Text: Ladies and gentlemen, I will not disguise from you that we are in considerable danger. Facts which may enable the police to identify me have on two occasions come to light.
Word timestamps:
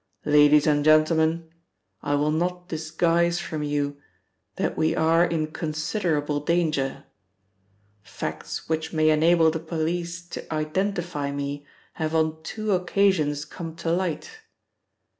Ladies 0.25 0.65
and 0.65 0.83
gentlemen, 0.83 1.51
I 2.01 2.15
will 2.15 2.31
not 2.31 2.67
disguise 2.67 3.37
from 3.39 3.61
you 3.61 4.01
that 4.55 4.75
we 4.75 4.95
are 4.95 5.23
in 5.23 5.51
considerable 5.51 6.39
danger. 6.39 7.03
Facts 8.01 8.67
which 8.67 8.91
may 8.91 9.11
enable 9.11 9.51
the 9.51 9.59
police 9.59 10.27
to 10.29 10.51
identify 10.51 11.31
me 11.31 11.67
have 11.93 12.15
on 12.15 12.41
two 12.41 12.71
occasions 12.71 13.45
come 13.45 13.75
to 13.75 13.91
light. 13.91 14.39